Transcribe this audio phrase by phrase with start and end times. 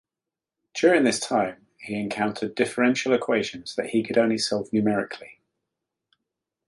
[0.73, 5.41] During this time, he encountered differential equations that he could only solve numerically.